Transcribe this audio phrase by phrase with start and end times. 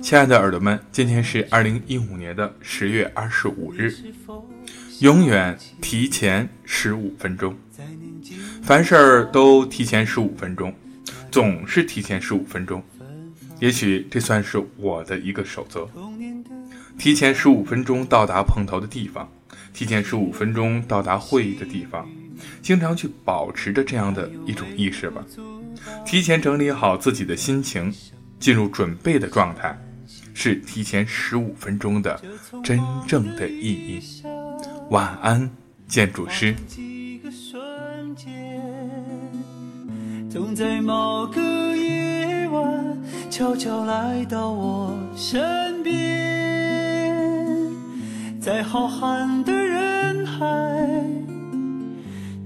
[0.00, 3.94] 亲爱的耳朵们，今天是二零一五年的十月二十五日。
[5.00, 7.54] 永远提前十五分钟，
[8.62, 10.74] 凡事儿都提前十五分钟，
[11.30, 12.82] 总是提前十五分钟。
[13.60, 15.86] 也许这算是我的一个守则：
[16.98, 19.30] 提前十五分钟到达碰头的地方，
[19.74, 22.08] 提前十五分钟到达会议的地方，
[22.62, 25.22] 经常去保持着这样的一种意识吧。
[26.06, 27.92] 提前整理好自己的心情，
[28.38, 29.76] 进入准备的状态，
[30.34, 32.20] 是提前十五分钟的
[32.62, 34.00] 真正的意义。
[34.90, 35.50] 晚安，
[35.86, 36.54] 建筑师。
[40.30, 41.40] 总在某个
[41.76, 42.98] 夜晚
[43.30, 45.94] 悄悄来到我身边，
[48.40, 50.46] 在浩瀚的人海，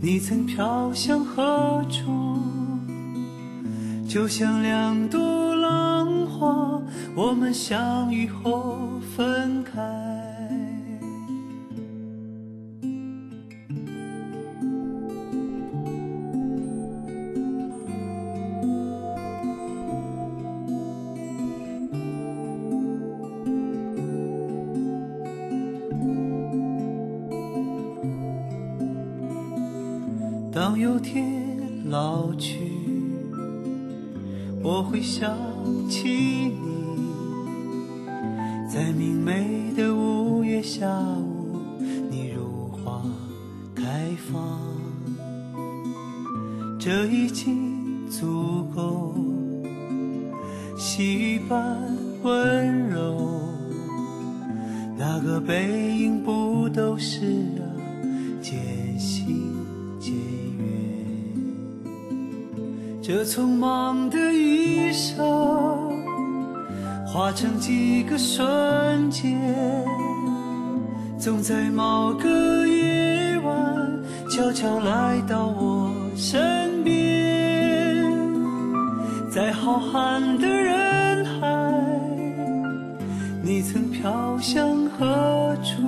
[0.00, 2.38] 你曾飘向何处？
[4.08, 5.51] 就像两朵
[7.14, 8.78] 我们相遇后
[9.16, 10.12] 分开。
[30.54, 32.91] 当有天老去，
[34.64, 35.36] 我会想
[35.88, 36.56] 起你，
[38.72, 40.86] 在明媚的五月下
[41.18, 41.58] 午，
[42.08, 43.02] 你如花
[43.74, 43.82] 开
[44.30, 44.60] 放，
[46.78, 49.16] 这已经足够，
[50.78, 51.76] 细雨般
[52.22, 53.42] 温柔，
[54.96, 57.20] 那个背影不都是
[63.04, 65.18] 这匆忙的一生，
[67.04, 69.36] 化成几个瞬间，
[71.18, 78.06] 总在某个夜晚悄悄来到我身边，
[79.28, 81.48] 在浩瀚的人海，
[83.42, 84.64] 你曾飘向
[84.96, 85.82] 何处？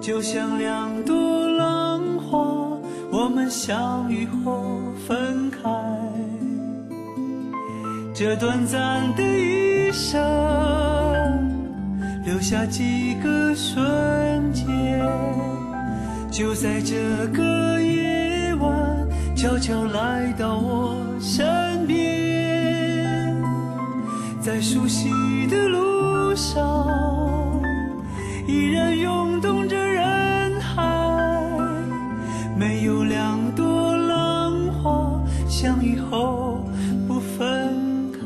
[0.00, 2.44] 就像两朵浪花，
[3.34, 5.58] 们相遇后分开。
[8.14, 10.22] 这短暂的一生，
[12.24, 14.64] 留下几个瞬间，
[16.30, 19.06] 就在这个夜晚，
[19.36, 23.36] 悄悄来到我身边，
[24.40, 25.10] 在熟悉
[25.48, 26.62] 的路上，
[36.10, 36.64] 后
[37.06, 38.18] 不分开。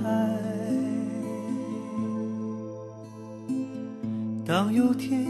[4.46, 5.26] 当有天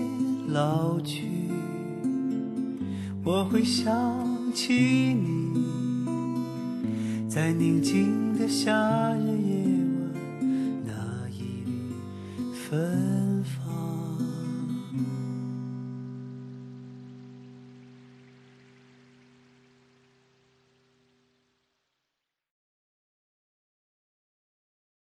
[0.48, 1.26] 老去，
[3.24, 3.92] 我会想
[4.54, 5.64] 起你，
[7.28, 8.72] 在宁静的夏
[9.14, 9.64] 日夜
[10.00, 10.14] 晚，
[10.86, 11.72] 那一缕
[12.54, 13.27] 芬。